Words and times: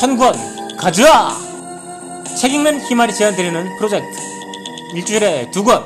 천권 0.00 0.32
가져와! 0.78 1.36
책 2.40 2.54
읽는 2.54 2.80
희말이 2.80 3.12
제안드리는 3.12 3.76
프로젝트. 3.76 4.18
일주일에 4.94 5.50
두 5.50 5.62
권, 5.62 5.84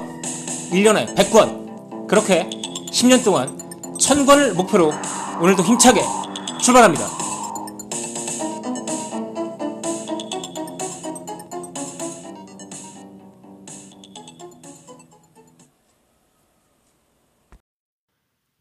1년에 0.71 1.17
100권. 1.17 2.06
그렇게 2.06 2.49
10년 2.92 3.24
동안 3.24 3.58
천권을 3.99 4.54
목표로 4.54 4.92
오늘도 5.40 5.64
힘차게 5.64 6.00
출발합니다. 6.63 7.08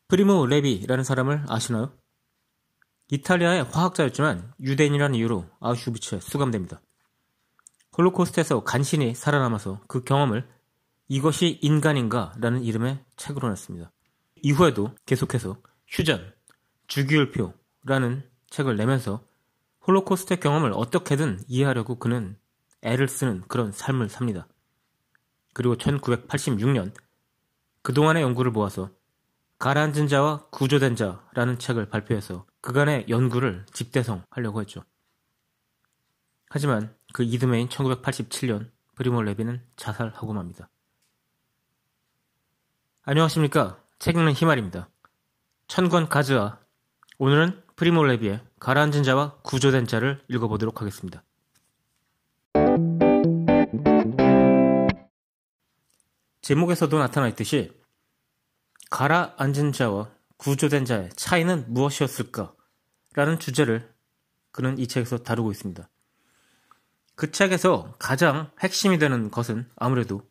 프리모 0.07 0.48
레비라는 0.48 1.04
사람을 1.04 1.45
아시나요? 1.48 1.91
이탈리아의 3.13 3.66
화학자였지만 3.66 4.53
유대인이라는 4.59 5.13
이유로 5.13 5.45
아우슈비츠에 5.59 6.20
수감됩니다. 6.20 6.81
홀로코스트에서 7.95 8.63
간신히 8.63 9.13
살아남아서 9.13 9.81
그 9.88 10.04
경험을 10.04 10.49
이것이 11.09 11.59
인간인가 11.62 12.34
라는 12.40 12.63
이름의 12.63 13.05
책으로 13.16 13.49
냈습니다. 13.49 13.91
이후에도 14.41 14.95
계속해서 15.05 15.57
휴전, 15.88 16.34
주기율표라는 16.88 18.27
책을 18.49 18.77
내면서 18.77 19.23
홀로코스트 19.85 20.40
경험을 20.40 20.71
어떻게든 20.73 21.43
이해하려고 21.48 21.99
그는 21.99 22.35
애를 22.82 23.07
쓰는 23.07 23.43
그런 23.48 23.71
삶을 23.71 24.09
삽니다. 24.09 24.48
그리고 25.54 25.76
1986년 25.76 26.91
그동안의 27.84 28.23
연구를 28.23 28.49
모아서 28.49 28.90
가라앉은 29.59 30.07
자와 30.07 30.48
구조된 30.49 30.96
자라는 30.96 31.59
책을 31.59 31.90
발표해서 31.90 32.48
그간의 32.63 33.07
연구를 33.09 33.65
집대성 33.73 34.23
하려고 34.29 34.61
했죠. 34.61 34.83
하지만 36.49 36.95
그 37.13 37.23
이듬해인 37.23 37.67
1987년 37.67 38.71
프리모 38.95 39.21
레비는 39.21 39.61
자살하고 39.75 40.33
맙니다. 40.33 40.69
안녕하십니까. 43.03 43.84
책 43.99 44.15
읽는 44.15 44.31
희말입니다. 44.31 44.87
천권 45.67 46.07
가즈아. 46.07 46.59
오늘은 47.17 47.61
프리모 47.75 48.03
레비의 48.03 48.41
가라앉은 48.61 49.03
자와 49.03 49.39
구조된 49.41 49.85
자를 49.85 50.23
읽어보도록 50.29 50.79
하겠습니다. 50.79 51.21
제목에서도 56.41 56.97
나타나 56.97 57.27
있듯이 57.27 57.77
가라앉은 58.89 59.73
자와 59.73 60.09
구조된 60.44 60.84
자의 60.84 61.10
차이는 61.16 61.72
무엇이었을까? 61.74 62.54
라는 63.13 63.40
주제를 63.40 63.90
그는 64.52 64.78
이 64.78 64.88
책에서 64.88 65.19
다루고 65.19 65.52
있습니다. 65.52 65.90
그 67.16 67.31
책에서 67.31 67.96
가장 67.97 68.52
핵심이 68.59 68.97
되는 69.00 69.31
것은 69.31 69.69
아무래도 69.78 70.30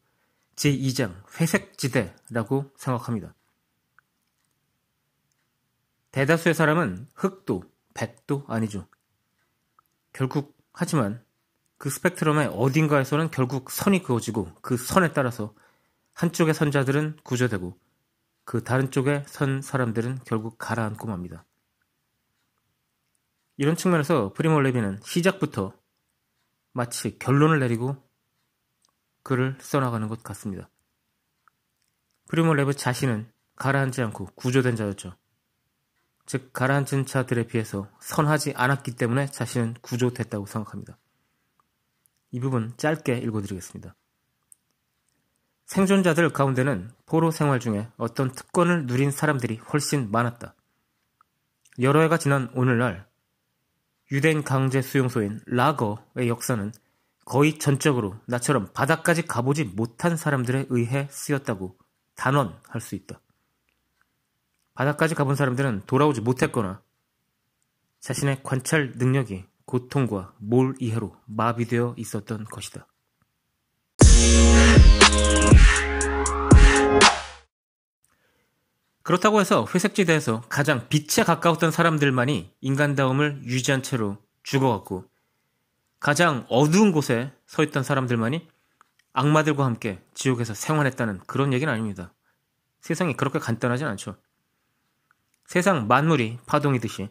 제2장 0.56 1.14
회색지대라고 1.40 2.70
생각합니다. 2.76 3.34
대다수의 6.10 6.54
사람은 6.54 7.08
흑도, 7.14 7.64
백도 7.94 8.44
아니죠. 8.48 8.86
결국, 10.12 10.54
하지만 10.74 11.24
그 11.78 11.88
스펙트럼의 11.88 12.48
어딘가에서는 12.48 13.30
결국 13.30 13.70
선이 13.70 14.02
그어지고 14.02 14.52
그 14.60 14.76
선에 14.76 15.14
따라서 15.14 15.54
한쪽에 16.12 16.52
선 16.52 16.73
자들은 16.73 17.20
구조되고 17.22 17.81
그 18.52 18.62
다른 18.62 18.90
쪽에 18.90 19.24
선 19.26 19.62
사람들은 19.62 20.18
결국 20.26 20.58
가라앉고 20.58 21.08
맙니다. 21.08 21.46
이런 23.56 23.76
측면에서 23.76 24.34
프리모 24.34 24.60
레비는 24.60 25.00
시작부터 25.02 25.72
마치 26.72 27.18
결론을 27.18 27.60
내리고 27.60 27.96
글을 29.22 29.56
써나가는 29.58 30.06
것 30.06 30.22
같습니다. 30.22 30.68
프리모 32.28 32.52
레비 32.52 32.74
자신은 32.74 33.32
가라앉지 33.56 34.02
않고 34.02 34.26
구조된 34.34 34.76
자였죠. 34.76 35.16
즉 36.26 36.52
가라앉은 36.52 37.06
자들에 37.06 37.46
비해서 37.46 37.88
선하지 38.00 38.52
않았기 38.54 38.96
때문에 38.96 39.28
자신은 39.28 39.76
구조됐다고 39.80 40.44
생각합니다. 40.44 40.98
이 42.32 42.38
부분 42.38 42.74
짧게 42.76 43.16
읽어드리겠습니다. 43.16 43.96
생존자들 45.72 46.28
가운데는 46.34 46.90
포로 47.06 47.30
생활 47.30 47.58
중에 47.58 47.88
어떤 47.96 48.30
특권을 48.30 48.84
누린 48.84 49.10
사람들이 49.10 49.56
훨씬 49.72 50.10
많았다. 50.10 50.54
여러 51.80 52.02
해가 52.02 52.18
지난 52.18 52.50
오늘날 52.52 53.08
유대인 54.10 54.44
강제 54.44 54.82
수용소인 54.82 55.40
라거의 55.46 56.28
역사는 56.28 56.72
거의 57.24 57.58
전적으로 57.58 58.18
나처럼 58.26 58.68
바닥까지 58.74 59.22
가보지 59.22 59.64
못한 59.64 60.18
사람들에 60.18 60.66
의해 60.68 61.08
쓰였다고 61.10 61.78
단언할 62.16 62.82
수 62.82 62.94
있다. 62.94 63.22
바닥까지 64.74 65.14
가본 65.14 65.36
사람들은 65.36 65.84
돌아오지 65.86 66.20
못했거나 66.20 66.82
자신의 68.00 68.42
관찰 68.42 68.92
능력이 68.96 69.46
고통과 69.64 70.34
몰 70.36 70.74
이해로 70.80 71.16
마비되어 71.24 71.94
있었던 71.96 72.44
것이다. 72.44 72.86
그렇다고 79.02 79.40
해서 79.40 79.66
회색지대에서 79.74 80.42
가장 80.48 80.88
빛에 80.88 81.24
가까웠던 81.24 81.70
사람들만이 81.70 82.54
인간다움을 82.60 83.42
유지한 83.44 83.82
채로 83.82 84.16
죽어갔고 84.42 85.04
가장 86.00 86.46
어두운 86.48 86.92
곳에 86.92 87.32
서 87.46 87.62
있던 87.62 87.82
사람들만이 87.82 88.48
악마들과 89.12 89.64
함께 89.64 90.02
지옥에서 90.14 90.54
생활했다는 90.54 91.20
그런 91.26 91.52
얘기는 91.52 91.70
아닙니다. 91.70 92.14
세상이 92.80 93.14
그렇게 93.14 93.38
간단하진 93.38 93.86
않죠. 93.86 94.16
세상 95.46 95.86
만물이 95.86 96.38
파동이듯이 96.46 97.10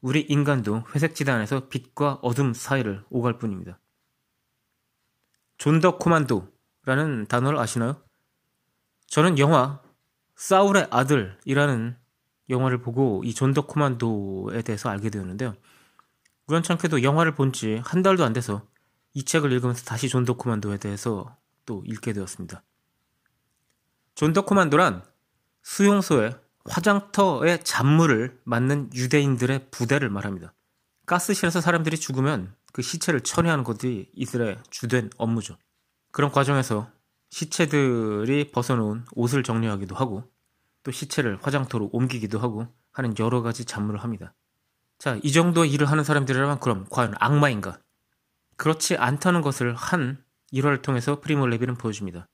우리 0.00 0.20
인간도 0.20 0.84
회색지대 0.94 1.30
안에서 1.30 1.68
빛과 1.68 2.20
어둠 2.22 2.54
사이를 2.54 3.04
오갈 3.10 3.38
뿐입니다. 3.38 3.78
존 5.58 5.80
더 5.80 5.98
코만도 5.98 6.48
라는 6.88 7.26
단어를 7.26 7.58
아시나요? 7.58 8.02
저는 9.08 9.38
영화 9.38 9.82
사울의 10.36 10.88
아들이라는 10.90 11.98
영화를 12.48 12.80
보고 12.80 13.20
이 13.26 13.34
Sonderkommando에 13.34 14.62
대해서 14.62 14.88
알게 14.88 15.10
되었는데요. 15.10 15.54
우연찮게도 16.46 17.02
영화를 17.02 17.34
본 17.34 17.52
지 17.52 17.82
한 17.84 18.02
달도 18.02 18.24
안 18.24 18.32
돼서 18.32 18.66
이 19.12 19.22
책을 19.22 19.52
읽으면서 19.52 19.84
다시 19.84 20.08
Sonderkommando에 20.08 20.78
대해서 20.78 21.36
또 21.66 21.82
읽게 21.86 22.14
되었습니다. 22.14 22.62
존더 24.14 24.46
코만도란 24.46 25.02
수용소에 25.62 26.40
화장터의 26.70 27.64
잔물을 27.64 28.40
맞는 28.44 28.92
유대인들의 28.94 29.68
부대를 29.70 30.08
말합니다. 30.08 30.54
가스실에서 31.04 31.60
사람들이 31.60 31.98
죽으면 31.98 32.54
그 32.72 32.80
시체를 32.80 33.20
처리하는 33.20 33.62
것이 33.62 34.10
이들의 34.14 34.56
주된 34.70 35.10
업무죠. 35.18 35.58
그런 36.10 36.30
과정에서 36.30 36.90
시체들이 37.30 38.50
벗어놓은 38.50 39.04
옷을 39.12 39.42
정리하기도 39.42 39.94
하고 39.94 40.24
또 40.82 40.90
시체를 40.90 41.38
화장터로 41.42 41.90
옮기기도 41.92 42.38
하고 42.38 42.66
하는 42.92 43.14
여러 43.18 43.42
가지 43.42 43.64
잡무를 43.64 44.02
합니다. 44.02 44.34
자, 44.98 45.18
이 45.22 45.30
정도 45.32 45.64
일을 45.64 45.90
하는 45.90 46.02
사람들이라면 46.02 46.60
그럼 46.60 46.86
과연 46.90 47.14
악마인가? 47.18 47.78
그렇지 48.56 48.96
않다는 48.96 49.42
것을 49.42 49.74
한 49.74 50.24
일화를 50.50 50.82
통해서 50.82 51.20
프리모 51.20 51.46
레비는 51.46 51.76
보여줍니다. 51.76 52.28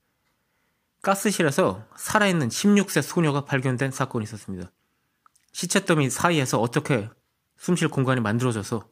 가스실에서 1.03 1.87
살아있는 1.97 2.49
16세 2.49 3.03
소녀가 3.03 3.45
발견된 3.45 3.91
사건이 3.91 4.23
있었습니다. 4.25 4.71
시체 5.53 5.85
더미 5.85 6.09
사이에서 6.09 6.61
어떻게 6.61 7.11
숨쉴 7.59 7.89
공간이 7.89 8.21
만들어져서 8.21 8.89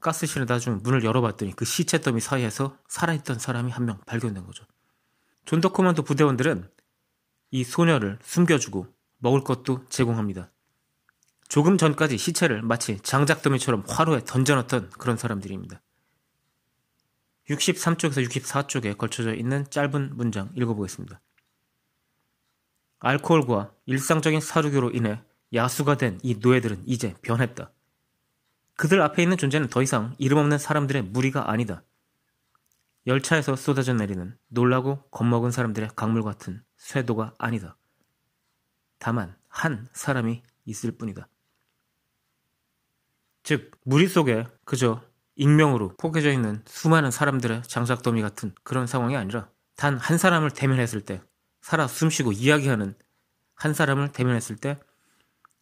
가스실에 0.00 0.44
나중 0.46 0.80
문을 0.82 1.04
열어봤더니 1.04 1.54
그 1.56 1.64
시체 1.64 2.00
더미 2.00 2.20
사이에서 2.20 2.76
살아있던 2.88 3.38
사람이 3.38 3.70
한 3.72 3.86
명 3.86 3.98
발견된 4.06 4.44
거죠. 4.44 4.64
Sonderkommando 5.44 6.02
부대원들은 6.02 6.68
이 7.52 7.64
소녀를 7.64 8.18
숨겨주고 8.22 8.86
먹을 9.18 9.42
것도 9.42 9.84
제공합니다. 9.88 10.50
조금 11.48 11.78
전까지 11.78 12.18
시체를 12.18 12.62
마치 12.62 12.98
장작더미처럼 13.00 13.84
화로에 13.88 14.24
던져놨던 14.24 14.90
그런 14.90 15.16
사람들입니다. 15.16 15.80
63쪽에서 17.48 18.28
64쪽에 18.28 18.98
걸쳐져 18.98 19.34
있는 19.34 19.64
짧은 19.70 20.16
문장 20.16 20.50
읽어보겠습니다. 20.56 21.20
알코올과 22.98 23.72
일상적인 23.86 24.40
사료교로 24.40 24.90
인해 24.90 25.22
야수가 25.54 25.96
된 25.96 26.18
이 26.24 26.36
노예들은 26.40 26.82
이제 26.86 27.14
변했다. 27.22 27.70
그들 28.76 29.00
앞에 29.02 29.22
있는 29.22 29.36
존재는 29.36 29.68
더 29.68 29.82
이상 29.82 30.14
이름 30.18 30.38
없는 30.38 30.58
사람들의 30.58 31.02
무리가 31.04 31.50
아니다. 31.50 31.82
열차에서 33.06 33.56
쏟아져 33.56 33.94
내리는 33.94 34.36
놀라고 34.48 35.02
겁먹은 35.10 35.50
사람들의 35.50 35.90
강물 35.96 36.22
같은 36.22 36.62
쇄도가 36.76 37.34
아니다. 37.38 37.76
다만 38.98 39.36
한 39.48 39.88
사람이 39.92 40.42
있을 40.66 40.92
뿐이다. 40.98 41.28
즉 43.44 43.70
무리 43.84 44.08
속에 44.08 44.46
그저 44.64 45.02
익명으로 45.36 45.96
포개져 45.98 46.32
있는 46.32 46.62
수많은 46.66 47.10
사람들의 47.10 47.62
장작더미 47.64 48.22
같은 48.22 48.54
그런 48.64 48.86
상황이 48.86 49.16
아니라 49.16 49.50
단 49.76 49.98
한 49.98 50.18
사람을 50.18 50.50
대면했을 50.50 51.02
때 51.02 51.22
살아 51.60 51.86
숨쉬고 51.86 52.32
이야기하는 52.32 52.94
한 53.54 53.74
사람을 53.74 54.12
대면했을 54.12 54.56
때 54.56 54.78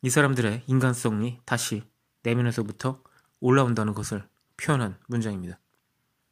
이 0.03 0.11
사람들의 0.11 0.65
인간성이 0.67 1.41
다시 1.47 1.83
내면에서부터 2.25 3.01
올라온다는 3.41 3.95
것을 3.95 4.27
표현한 4.57 4.99
문장입니다. 5.07 5.59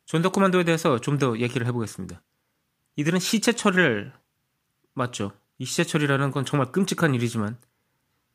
존더 0.07 0.33
코만도에 0.33 0.65
대해서 0.65 0.99
좀 1.01 1.19
더 1.19 1.39
얘기를 1.39 1.67
해보겠습니다. 1.69 2.21
이들은 2.97 3.21
시체 3.21 3.53
처리를 3.53 4.13
맞죠. 4.95 5.33
이 5.59 5.65
시체 5.65 5.85
처리라는 5.85 6.31
건 6.33 6.45
정말 6.45 6.73
끔찍한 6.73 7.15
일이지만 7.15 7.57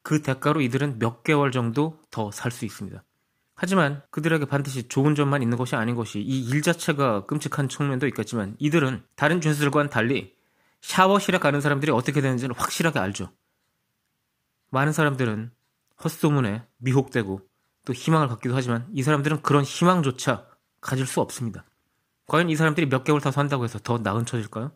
그 0.02 0.22
대가로 0.22 0.62
이들은 0.62 1.00
몇 1.00 1.24
개월 1.24 1.52
정도 1.52 2.00
더 2.10 2.32
살 2.32 2.52
수 2.52 2.64
있습니다. 2.66 3.04
하지만 3.56 4.02
그들에게 4.12 4.46
반드시 4.46 4.88
좋은 4.88 5.16
점만 5.16 5.42
있는 5.42 5.58
것이 5.58 5.76
아닌 5.76 5.96
것이 5.96 6.20
이 6.22 6.50
일 6.50 6.62
자체가 6.62 7.26
끔찍한 7.26 7.68
측면도 7.70 8.08
있겠지만 8.08 8.56
이들은 8.60 9.04
다른 9.16 9.42
죄수들과는 9.42 9.90
달리 9.90 10.36
샤워실에 10.82 11.40
가는 11.40 11.60
사람들이 11.60 11.92
어떻게 11.92 12.22
되는지를 12.22 12.56
확실하게 12.58 13.00
알죠. 13.00 13.32
많은 14.70 14.94
사람들은 14.94 15.52
헛소문에 16.04 16.66
미혹되고 16.78 17.42
또 17.86 17.94
희망을 17.94 18.28
갖기도 18.28 18.56
하지만 18.56 18.88
이 18.94 19.04
사람들은 19.04 19.42
그런 19.42 19.64
희망조차 19.64 20.48
가질 20.82 21.08
수 21.08 21.22
없습니다. 21.22 21.66
과연 22.28 22.50
이 22.50 22.56
사람들이 22.56 22.90
몇 22.90 23.04
개월 23.04 23.22
더 23.22 23.32
산다고 23.32 23.64
해서 23.64 23.80
더 23.80 23.98
나은 23.98 24.26
처질까요? 24.26 24.72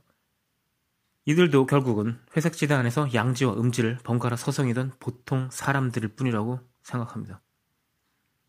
이들도 1.25 1.65
결국은 1.67 2.19
회색지대 2.35 2.73
안에서 2.73 3.13
양지와 3.13 3.53
음지를 3.53 3.99
번갈아 4.03 4.35
서성이던 4.37 4.93
보통 4.99 5.49
사람들일 5.51 6.15
뿐이라고 6.15 6.59
생각합니다. 6.83 7.41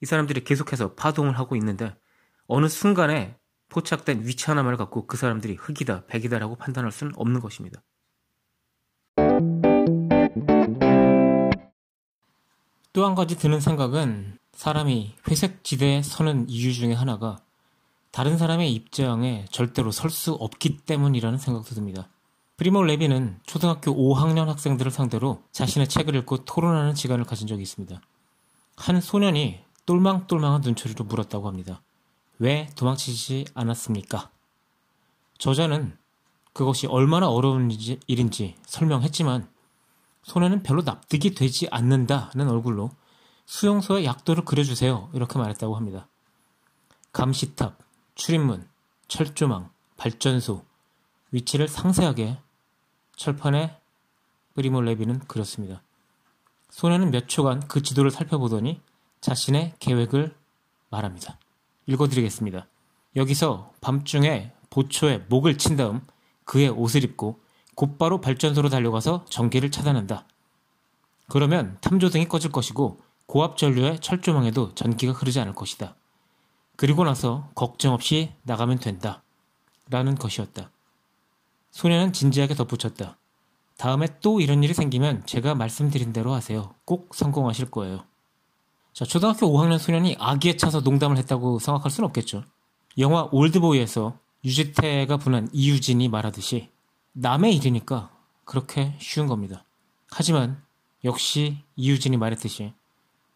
이 0.00 0.06
사람들이 0.06 0.44
계속해서 0.44 0.94
파동을 0.94 1.38
하고 1.38 1.54
있는데 1.56 1.94
어느 2.46 2.68
순간에 2.68 3.38
포착된 3.68 4.26
위치 4.26 4.46
하나만을 4.46 4.76
갖고 4.76 5.06
그 5.06 5.16
사람들이 5.16 5.54
흑이다, 5.54 6.06
백이다라고 6.06 6.56
판단할 6.56 6.92
수는 6.92 7.12
없는 7.16 7.40
것입니다. 7.40 7.82
또 12.92 13.06
한 13.06 13.14
가지 13.14 13.36
드는 13.36 13.60
생각은 13.60 14.38
사람이 14.52 15.14
회색 15.28 15.64
지대에 15.64 16.02
서는 16.02 16.48
이유 16.48 16.74
중에 16.74 16.92
하나가 16.92 17.38
다른 18.10 18.36
사람의 18.36 18.72
입장에 18.72 19.46
절대로 19.50 19.90
설 19.90 20.10
수 20.10 20.32
없기 20.34 20.78
때문이라는 20.78 21.38
생각도 21.38 21.74
듭니다. 21.74 22.08
프리모 22.58 22.82
레비는 22.82 23.40
초등학교 23.46 23.92
5학년 23.92 24.46
학생들을 24.46 24.90
상대로 24.92 25.42
자신의 25.52 25.88
책을 25.88 26.14
읽고 26.16 26.44
토론하는 26.44 26.94
시간을 26.94 27.24
가진 27.24 27.46
적이 27.46 27.62
있습니다. 27.62 27.98
한 28.76 29.00
소년이 29.00 29.60
똘망똘망한 29.86 30.60
눈초리로 30.60 31.06
물었다고 31.06 31.48
합니다. 31.48 31.80
왜 32.38 32.68
도망치지 32.76 33.46
않았습니까? 33.54 34.30
저자는 35.38 35.96
그것이 36.52 36.86
얼마나 36.86 37.30
어려운 37.30 37.70
일인지 38.06 38.54
설명했지만 38.66 39.48
소년은 40.22 40.62
별로 40.62 40.82
납득이 40.82 41.34
되지 41.34 41.68
않는다는 41.70 42.48
얼굴로 42.48 42.90
수용소의 43.46 44.04
약도를 44.04 44.44
그려주세요. 44.44 45.10
이렇게 45.12 45.38
말했다고 45.38 45.76
합니다. 45.76 46.08
감시탑, 47.12 47.76
출입문, 48.14 48.66
철조망, 49.08 49.70
발전소, 49.96 50.64
위치를 51.32 51.68
상세하게 51.68 52.38
철판에 53.16 53.78
프리모 54.54 54.80
레비는 54.80 55.20
그렸습니다. 55.20 55.82
소년은 56.70 57.10
몇 57.10 57.28
초간 57.28 57.66
그 57.68 57.82
지도를 57.82 58.10
살펴보더니 58.10 58.80
자신의 59.20 59.74
계획을 59.78 60.34
말합니다. 60.90 61.38
읽어드리겠습니다. 61.86 62.66
여기서 63.16 63.72
밤중에 63.80 64.52
보초에 64.70 65.18
목을 65.28 65.58
친 65.58 65.76
다음 65.76 66.00
그의 66.44 66.68
옷을 66.70 67.04
입고 67.04 67.40
곧바로 67.74 68.20
발전소로 68.20 68.68
달려가서 68.68 69.24
전기를 69.28 69.70
차단한다. 69.70 70.26
그러면 71.28 71.78
탐조등이 71.80 72.28
꺼질 72.28 72.52
것이고 72.52 73.00
고압 73.26 73.56
전류의 73.56 74.00
철조망에도 74.00 74.74
전기가 74.74 75.12
흐르지 75.12 75.40
않을 75.40 75.54
것이다. 75.54 75.94
그리고 76.76 77.04
나서 77.04 77.48
걱정 77.54 77.94
없이 77.94 78.32
나가면 78.42 78.78
된다. 78.78 79.22
라는 79.88 80.14
것이었다. 80.14 80.70
소녀는 81.70 82.12
진지하게 82.12 82.54
덧붙였다. 82.54 83.16
다음에 83.78 84.06
또 84.20 84.40
이런 84.40 84.62
일이 84.62 84.74
생기면 84.74 85.24
제가 85.26 85.54
말씀드린 85.54 86.12
대로 86.12 86.32
하세요. 86.32 86.74
꼭 86.84 87.14
성공하실 87.14 87.70
거예요. 87.70 88.04
자, 88.92 89.04
초등학교 89.04 89.46
5학년 89.46 89.78
소년이 89.78 90.16
아기에 90.18 90.56
차서 90.56 90.80
농담을 90.80 91.16
했다고 91.16 91.58
생각할 91.58 91.90
수는 91.90 92.06
없겠죠. 92.08 92.44
영화 92.98 93.28
올드보이에서 93.32 94.18
유지태가 94.44 95.16
분한 95.16 95.48
이유진이 95.52 96.08
말하듯이 96.08 96.68
남의 97.12 97.54
일이니까 97.56 98.10
그렇게 98.44 98.96
쉬운 98.98 99.26
겁니다. 99.26 99.64
하지만 100.10 100.62
역시 101.04 101.58
이유진이 101.76 102.16
말했듯이 102.16 102.72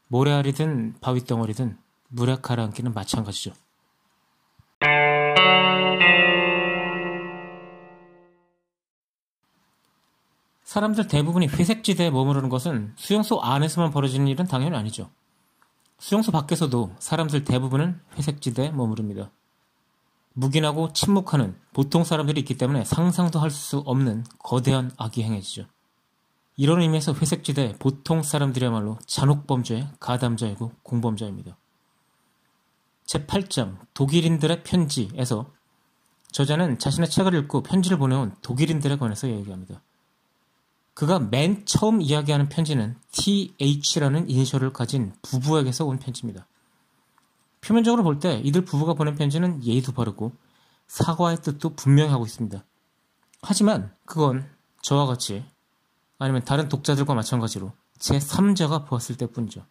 모래알이든 0.08 0.96
바위덩어리든 1.00 1.78
물에 2.08 2.36
가라앉기는 2.40 2.94
마찬가지죠. 2.94 3.52
사람들 10.64 11.06
대부분이 11.08 11.46
회색지대에 11.46 12.10
머무르는 12.10 12.48
것은 12.48 12.92
수용소 12.96 13.40
안에서만 13.40 13.90
벌어지는 13.92 14.26
일은 14.26 14.46
당연히 14.46 14.76
아니죠. 14.76 15.10
수용소 15.98 16.32
밖에서도 16.32 16.94
사람들 16.98 17.44
대부분은 17.44 18.00
회색지대에 18.16 18.70
머무릅니다. 18.72 19.30
묵인하고 20.38 20.92
침묵하는 20.92 21.56
보통 21.72 22.04
사람들이 22.04 22.40
있기 22.40 22.58
때문에 22.58 22.84
상상도 22.84 23.38
할 23.38 23.50
수 23.50 23.78
없는 23.78 24.24
거대한 24.38 24.90
악이 24.98 25.22
행해지죠. 25.22 25.66
이런 26.56 26.82
의미에서 26.82 27.14
회색지대 27.14 27.76
보통 27.78 28.22
사람들이야말로 28.22 28.98
잔혹범죄의 29.06 29.88
가담자이고 29.98 30.72
공범자입니다. 30.82 31.56
제8장 33.06 33.78
독일인들의 33.94 34.62
편지에서 34.62 35.50
저자는 36.32 36.78
자신의 36.78 37.08
책을 37.08 37.34
읽고 37.34 37.62
편지를 37.62 37.98
보내온 37.98 38.34
독일인들에 38.42 38.96
관해서 38.96 39.28
얘기합니다. 39.28 39.80
그가 40.92 41.18
맨 41.18 41.64
처음 41.64 42.02
이야기하는 42.02 42.48
편지는 42.48 42.96
TH라는 43.12 44.28
이니셜을 44.28 44.72
가진 44.72 45.14
부부에게서 45.22 45.86
온 45.86 45.98
편지입니다. 45.98 46.46
표면적으로 47.66 48.04
볼 48.04 48.20
때 48.20 48.40
이들 48.44 48.64
부부가 48.64 48.94
보낸 48.94 49.16
편지는 49.16 49.64
예의도 49.64 49.92
바르고 49.92 50.32
사과의 50.86 51.38
뜻도 51.42 51.70
분명히 51.74 52.10
하고 52.10 52.24
있습니다. 52.24 52.64
하지만 53.42 53.92
그건 54.04 54.48
저와 54.82 55.06
같이 55.06 55.44
아니면 56.18 56.44
다른 56.44 56.68
독자들과 56.68 57.14
마찬가지로 57.14 57.72
제 57.98 58.18
3자가 58.18 58.86
보았을 58.86 59.16
때뿐이죠. 59.16 59.64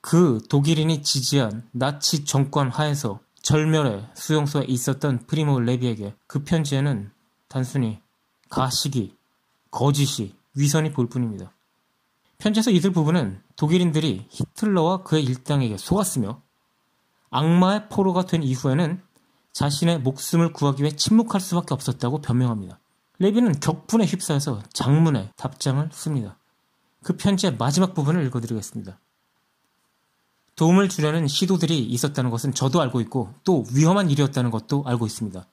그 0.00 0.40
독일인이 0.48 1.02
지지한 1.02 1.68
나치 1.72 2.24
정권 2.24 2.68
하에서 2.68 3.20
절멸의 3.42 4.08
수용소에 4.14 4.64
있었던 4.64 5.26
프리모 5.26 5.60
레비에게 5.60 6.14
그 6.26 6.42
편지에는 6.42 7.10
단순히 7.48 8.00
가식이, 8.48 9.16
거짓이, 9.70 10.34
위선이 10.54 10.92
볼 10.92 11.08
뿐입니다. 11.08 11.52
편지에서 12.38 12.70
이들 12.70 12.90
부부는 12.92 13.40
독일인들이 13.56 14.26
히틀러와 14.30 15.04
그의 15.04 15.22
일당에게 15.24 15.76
속았으며 15.76 16.42
악마의 17.30 17.88
포로가 17.88 18.26
된 18.26 18.42
이후에는 18.42 19.00
자신의 19.52 20.00
목숨을 20.00 20.52
구하기 20.52 20.82
위해 20.82 20.94
침묵할 20.94 21.40
수밖에 21.40 21.74
없었다고 21.74 22.20
변명합니다. 22.20 22.78
레비는 23.18 23.60
격분에 23.60 24.04
휩싸여서 24.06 24.62
장문의 24.72 25.30
답장을 25.36 25.88
씁니다. 25.92 26.36
그 27.02 27.16
편지의 27.16 27.56
마지막 27.56 27.94
부분을 27.94 28.24
읽어드리겠습니다. 28.26 28.98
도움을 30.56 30.88
주려는 30.88 31.26
시도들이 31.26 31.78
있었다는 31.78 32.30
것은 32.30 32.52
저도 32.52 32.80
알고 32.82 33.00
있고 33.02 33.32
또 33.44 33.64
위험한 33.72 34.10
일이었다는 34.10 34.50
것도 34.50 34.84
알고 34.86 35.06
있습니다. 35.06 35.46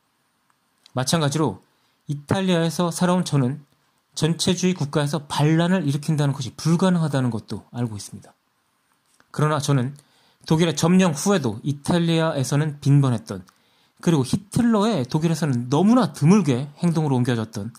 마찬가지로 0.93 1.62
이탈리아에서 2.07 2.91
살아온 2.91 3.24
저는 3.24 3.63
전체주의 4.15 4.74
국가에서 4.74 5.27
반란을 5.27 5.88
일으킨다는 5.88 6.34
것이 6.34 6.55
불가능하다는 6.55 7.29
것도 7.29 7.65
알고 7.72 7.96
있습니다. 7.96 8.34
그러나 9.31 9.60
저는 9.60 9.96
독일의 10.47 10.75
점령 10.75 11.11
후에도 11.11 11.59
이탈리아에서는 11.61 12.79
빈번했던 12.79 13.45
그리고 14.01 14.23
히틀러의 14.23 15.05
독일에서는 15.05 15.69
너무나 15.69 16.13
드물게 16.13 16.71
행동으로 16.77 17.15
옮겨졌던 17.17 17.73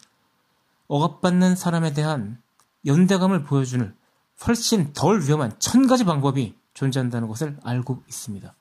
억압받는 0.87 1.57
사람에 1.57 1.93
대한 1.93 2.41
연대감을 2.87 3.45
보여주는 3.45 3.95
훨씬 4.47 4.93
덜 4.93 5.23
위험한 5.23 5.59
천 5.59 5.87
가지 5.87 6.05
방법이 6.05 6.55
존재한다는 6.75 7.27
것을 7.27 7.59
알고 7.65 8.05
있습니다. 8.07 8.55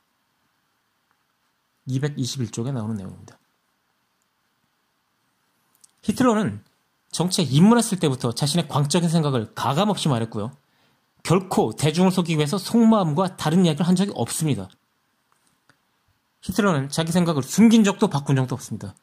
221쪽에 1.88 2.72
나오는 2.72 2.96
내용입니다. 2.96 3.38
히틀러는 6.04 6.64
정치에 7.12 7.44
입문했을 7.46 8.00
때부터 8.00 8.32
자신의 8.34 8.68
광적인 8.68 9.10
생각을 9.10 9.54
가감없이 9.54 10.08
말했고요. 10.08 10.52
결코 11.28 11.74
대중을 11.74 12.10
속이기 12.10 12.38
위해서 12.38 12.58
속마음과 12.58 13.36
다른 13.36 13.66
이야기를 13.66 13.86
한 13.86 13.98
적이 13.98 14.14
없습니다. 14.16 14.70
히틀러는 16.42 16.88
자기 16.88 17.12
생각을 17.12 17.44
숨긴 17.44 17.84
적도 17.84 18.08
바꾼 18.08 18.38
적도 18.38 18.56
없습니다. 18.56 18.96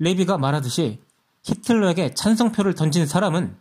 레비가 0.00 0.36
말하듯이 0.36 1.00
히틀러에게 1.44 2.14
찬성표를 2.14 2.74
던진 2.74 3.06
사람은 3.06 3.56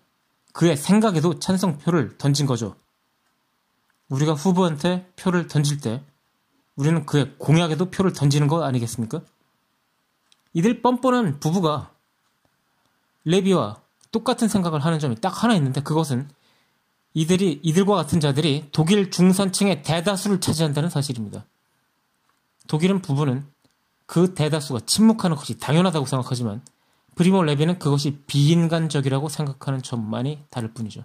그의 0.54 0.76
생각에도 0.76 1.38
찬성표를 1.38 2.18
던진 2.18 2.48
거죠. 2.48 2.76
우리가 4.10 4.34
후보한테 4.34 5.08
표를 5.16 5.48
던질 5.48 5.80
때 5.80 6.04
우리는 6.78 7.06
그의 7.06 7.36
공약에도 7.38 7.92
표를 7.92 8.12
던지는 8.12 8.48
거 8.48 8.64
아니겠습니까? 8.64 9.22
이들 10.54 10.82
뻔뻔한 10.82 11.40
부부가 11.40 11.92
레비와 13.26 13.80
똑같은 14.12 14.48
생각을 14.48 14.84
하는 14.84 14.98
점이 14.98 15.18
딱 15.22 15.44
하나 15.44 15.54
있는데 15.54 15.84
그것은 15.84 16.28
이들이 17.14 17.60
이들과 17.64 17.96
같은 17.96 18.20
자들이 18.20 18.70
독일 18.72 19.12
중산층의 19.12 19.84
대다수를 19.84 20.40
차지한다는 20.40 20.90
사실입니다. 20.90 21.46
독일은 22.68 23.02
부부는 23.02 23.46
그 24.06 24.34
대다수가 24.34 24.82
침묵하는 24.86 25.36
것이 25.36 25.58
당연하다고 25.58 26.06
생각하지만 26.06 26.62
프리모 27.16 27.44
레비는 27.44 27.80
그것이 27.80 28.22
비인간적이라고 28.28 29.28
생각하는 29.28 29.82
점만이 29.82 30.40
다를 30.50 30.74
뿐이죠. 30.74 31.04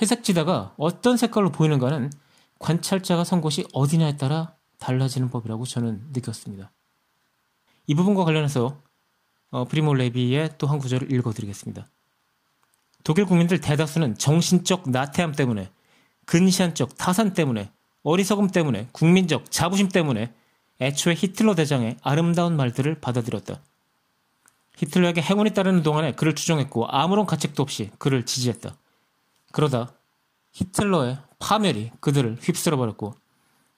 회색 0.00 0.24
지다가 0.24 0.74
어떤 0.76 1.16
색깔로 1.16 1.52
보이는가는 1.52 2.10
관찰자가 2.58 3.24
선 3.24 3.40
곳이 3.40 3.66
어디냐에 3.72 4.16
따라 4.16 4.54
달라지는 4.78 5.30
법이라고 5.30 5.64
저는 5.64 6.08
느꼈습니다. 6.12 6.70
이 7.86 7.94
부분과 7.94 8.24
관련해서 8.24 8.76
어, 9.50 9.64
프리모 9.64 9.94
레비의 9.94 10.58
또 10.58 10.66
한 10.66 10.78
구절을 10.78 11.12
읽어드리겠습니다. 11.12 11.86
독일 13.06 13.24
국민들 13.24 13.60
대다수는 13.60 14.18
정신적 14.18 14.90
나태함 14.90 15.30
때문에 15.30 15.70
근시안적 16.24 16.98
타산 16.98 17.34
때문에 17.34 17.70
어리석음 18.02 18.48
때문에 18.48 18.88
국민적 18.90 19.52
자부심 19.52 19.90
때문에 19.90 20.34
애초에 20.80 21.14
히틀러 21.14 21.54
대장의 21.54 21.98
아름다운 22.02 22.56
말들을 22.56 23.00
받아들였다. 23.00 23.60
히틀러에게 24.78 25.22
행운이 25.22 25.54
따르는 25.54 25.84
동안에 25.84 26.16
그를 26.16 26.34
추종했고 26.34 26.88
아무런 26.88 27.26
가책도 27.26 27.62
없이 27.62 27.92
그를 27.98 28.26
지지했다. 28.26 28.76
그러다 29.52 29.92
히틀러의 30.50 31.18
파멸이 31.38 31.92
그들을 32.00 32.38
휩쓸어버렸고 32.40 33.14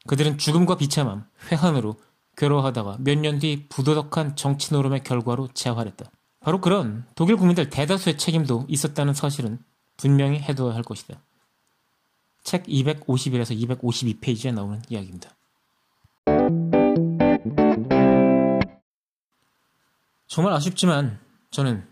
그들은 0.07 0.39
죽음과 0.39 0.79
비참함, 0.79 1.27
회한으로 1.53 2.01
괴로워하다가 2.39 2.97
몇 3.01 3.19
년 3.19 3.41
뒤 3.41 3.67
부도덕한 3.69 4.37
정치 4.37 4.73
노름의 4.73 5.05
결과로 5.05 5.49
재활했다. 5.53 6.07
바로 6.49 6.63
그런 6.63 7.05
독일 7.15 7.37
국민들 7.37 7.69
대다수의 7.69 8.17
책임도 8.17 8.65
있었다는 8.69 9.13
사실은 9.13 9.59
분명히 9.99 10.39
해둬야 10.39 10.75
할 10.75 10.83
것이다. 10.83 11.21
책 12.43 12.65
251에서 12.65 13.79
252페이지에 13.79 14.55
나오는 14.55 14.81
이야기입니다. 14.89 15.29
정말 20.27 20.55
아쉽지만 20.55 21.21
저는 21.51 21.87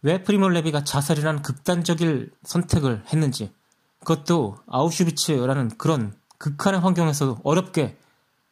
왜 0.00 0.22
프리몰 0.22 0.54
레비가 0.54 0.82
자살이라는 0.82 1.42
극단적인 1.42 2.30
선택을 2.44 3.04
했는지 3.12 3.52
그것도 3.98 4.56
아우슈비츠라는 4.66 5.76
그런 5.76 6.14
극한의 6.38 6.80
환경에서 6.80 7.42
어렵게 7.44 7.98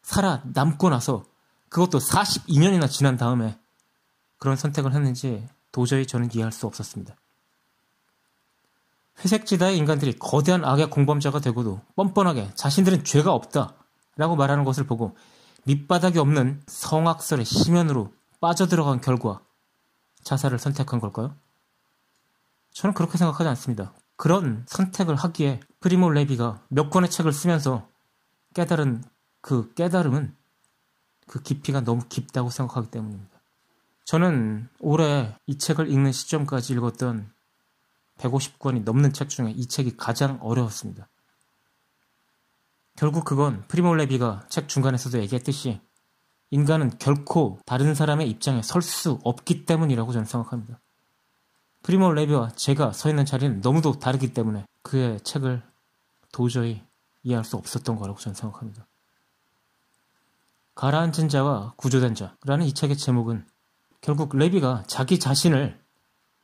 살아남고 0.02 0.90
나서 0.90 1.25
그것도 1.70 2.00
42년이나 2.00 2.90
지난 2.90 3.16
다음에 3.16 3.58
그런 4.38 4.57
선택을 4.57 4.93
했는지 4.95 5.47
도저히 5.73 6.07
저는 6.07 6.31
이해할 6.33 6.52
수 6.52 6.66
없었습니다. 6.66 7.14
회색지다의 9.21 9.78
인간들이 9.78 10.19
거대한 10.19 10.64
악의 10.64 10.90
공범자가 10.90 11.40
되고도 11.40 11.81
뻔뻔하게 11.97 12.50
자신들은 12.55 13.05
죄가 13.05 13.33
없다 13.33 13.75
라고 14.16 14.37
말하는 14.37 14.64
것을 14.64 14.87
보고 14.87 15.16
밑바닥이 15.64 16.19
없는 16.19 16.62
성악설의 16.66 17.45
심연으로 17.45 18.12
빠져들어간 18.40 19.00
결과 19.00 19.40
자살을 20.23 20.59
선택한 20.59 21.00
걸까요? 21.00 21.35
저는 22.73 22.95
그렇게 22.95 23.16
생각하지 23.16 23.49
않습니다. 23.49 23.95
그런 24.16 24.64
선택을 24.69 25.16
하기에 25.16 25.61
프리모 25.81 26.11
레비가 26.11 26.62
몇 26.69 26.90
권의 26.90 27.11
책을 27.11 27.33
쓰면서 27.33 27.88
깨달은 28.55 29.05
그 29.40 29.73
깨달음은 29.75 30.35
그 31.26 31.43
깊이가 31.43 31.81
너무 31.81 32.02
깊다고 32.09 32.50
생각하기 32.50 32.90
때문입니다. 32.90 33.36
저는 34.06 34.68
올해 34.78 35.36
이 35.46 35.58
책을 35.58 35.90
읽는 35.90 36.12
시점까지 36.12 36.72
읽었던 36.75 37.28
150권이 38.18 38.84
넘는 38.84 39.12
책 39.12 39.28
중에 39.28 39.50
이 39.50 39.66
책이 39.66 39.96
가장 39.96 40.38
어려웠습니다. 40.40 41.08
결국 42.94 43.25
그건 43.25 43.64
프리모 43.66 43.94
레비가 43.94 44.46
책 44.48 44.68
중간에서도 44.68 45.18
얘기했듯이 45.18 45.80
인간은 46.50 46.98
결코 46.98 47.58
다른 47.66 47.96
사람의 47.96 48.30
입장에 48.30 48.62
설 48.62 48.80
수 48.80 49.18
없기 49.25 49.66
때문이라고 49.66 50.12
저는 50.12 50.25
생각합니다. 50.25 50.78
프리모 51.82 52.12
레비와 52.12 52.50
제가 52.50 52.92
서 52.92 53.08
있는 53.08 53.26
자리는 53.26 53.60
너무도 53.60 53.98
다르기 53.98 54.32
때문에 54.32 54.66
그의 54.82 55.20
책을 55.22 55.64
도저히 56.30 56.80
이해할 57.25 57.44
수 57.44 57.56
없었던 57.56 57.96
거라고 57.96 58.20
저는 58.20 58.36
생각합니다. 58.36 58.86
가라앉은 60.76 61.28
자와 61.28 61.75
구조된 61.76 62.14
자라는 62.14 62.66
이 62.66 62.72
책의 62.72 62.96
제목은 62.96 63.44
결국 64.06 64.36
레비가 64.36 64.84
자기 64.86 65.18
자신을 65.18 65.76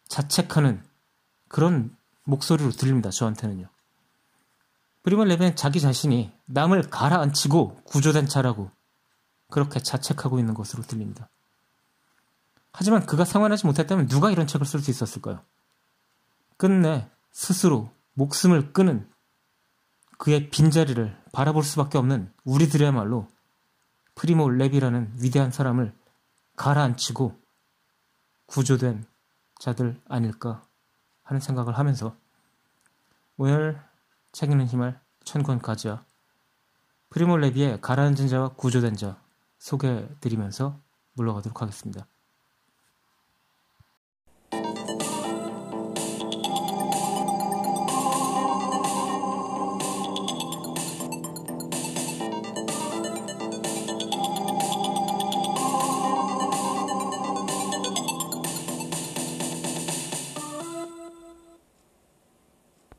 자책하는 0.08 0.82
그런 1.46 1.96
목소리로 2.24 2.70
들립니다. 2.72 3.10
저한테는요. 3.10 3.68
프리모 5.04 5.22
레비는 5.22 5.54
자기 5.54 5.80
자신이 5.80 6.32
남을 6.46 6.90
가라앉히고 6.90 7.82
구조된 7.84 8.26
자라고 8.26 8.68
그렇게 9.48 9.78
자책하고 9.78 10.40
있는 10.40 10.54
것으로 10.54 10.82
들립니다. 10.82 11.28
하지만 12.72 13.06
그가 13.06 13.24
생환하지 13.24 13.66
못했다면 13.66 14.08
누가 14.08 14.32
이런 14.32 14.48
책을 14.48 14.66
쓸 14.66 14.80
수 14.80 14.90
있었을까요? 14.90 15.40
끝내 16.56 17.08
스스로 17.30 17.92
목숨을 18.14 18.72
끊은 18.72 19.08
그의 20.18 20.50
빈자리를 20.50 21.16
바라볼 21.30 21.62
수밖에 21.62 21.96
없는 21.96 22.32
우리들이야말로 22.42 23.28
프리모 24.16 24.50
레비라는 24.50 25.12
위대한 25.20 25.52
사람을 25.52 25.94
가라앉히고 26.56 27.41
구조된 28.52 29.06
자들 29.58 29.98
아닐까 30.06 30.62
하는 31.22 31.40
생각을 31.40 31.78
하면서 31.78 32.14
오늘 33.38 33.80
책 34.30 34.50
읽는 34.50 34.66
힘을 34.66 35.00
천권 35.24 35.58
가지야 35.58 36.04
프리모 37.08 37.38
레비의 37.38 37.80
가라앉은 37.80 38.28
자와 38.28 38.50
구조된 38.50 38.96
자 38.96 39.18
소개해드리면서 39.58 40.78
물러가도록 41.14 41.62
하겠습니다. 41.62 42.06